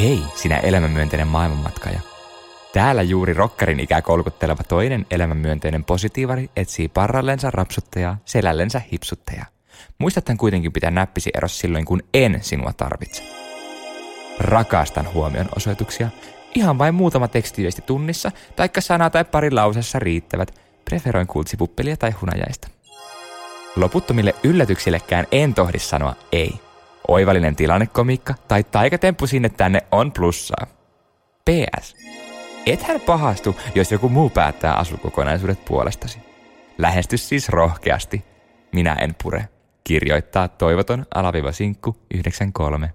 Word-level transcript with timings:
Hei, 0.00 0.22
sinä 0.34 0.56
elämänmyönteinen 0.56 1.28
maailmanmatkaja. 1.28 2.00
Täällä 2.72 3.02
juuri 3.02 3.34
rokkarin 3.34 3.80
ikää 3.80 4.02
kolkutteleva 4.02 4.62
toinen 4.62 5.06
elämänmyönteinen 5.10 5.84
positiivari 5.84 6.50
etsii 6.56 6.88
parrallensa 6.88 7.50
rapsuttajaa, 7.50 8.18
selällensä 8.24 8.82
hipsuttajaa. 8.92 9.46
Muistathan 9.98 10.36
kuitenkin 10.36 10.72
pitää 10.72 10.90
näppisi 10.90 11.30
eros 11.34 11.58
silloin, 11.58 11.84
kun 11.84 12.02
en 12.14 12.38
sinua 12.42 12.72
tarvitse. 12.72 13.22
Rakastan 14.38 15.12
huomion 15.12 15.48
osoituksia. 15.56 16.08
Ihan 16.54 16.78
vain 16.78 16.94
muutama 16.94 17.28
tekstiviesti 17.28 17.82
tunnissa, 17.82 18.30
taikka 18.56 18.80
sana 18.80 19.10
tai 19.10 19.24
pari 19.24 19.50
lausessa 19.50 19.98
riittävät. 19.98 20.60
Preferoin 20.84 21.26
kultsipuppelia 21.26 21.96
tai 21.96 22.10
hunajaista. 22.10 22.68
Loputtomille 23.76 24.34
yllätyksillekään 24.44 25.26
en 25.32 25.54
tohdi 25.54 25.78
sanoa 25.78 26.16
ei. 26.32 26.60
Oivallinen 27.08 27.56
tilannekomiikka 27.56 28.34
tai 28.48 28.64
taikatemppu 28.64 29.26
sinne 29.26 29.48
tänne 29.48 29.82
on 29.92 30.12
plussaa. 30.12 30.66
PS. 31.44 31.96
Ethän 32.66 33.00
pahastu, 33.00 33.56
jos 33.74 33.92
joku 33.92 34.08
muu 34.08 34.30
päättää 34.30 34.74
asukokonaisuudet 34.74 35.64
puolestasi. 35.64 36.18
Lähesty 36.78 37.16
siis 37.16 37.48
rohkeasti. 37.48 38.24
Minä 38.72 38.96
en 39.00 39.14
pure. 39.22 39.48
Kirjoittaa 39.84 40.48
toivoton 40.48 41.06
alaviva 41.14 41.52
sinkku 41.52 41.96
93. 42.14 42.90